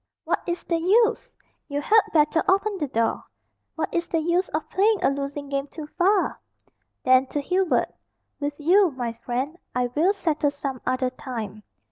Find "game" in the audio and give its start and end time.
5.47-5.67